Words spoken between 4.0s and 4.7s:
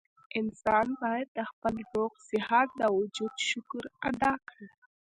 ادا کړي